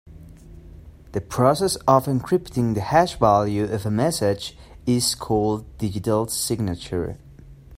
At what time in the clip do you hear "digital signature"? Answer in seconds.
5.77-7.19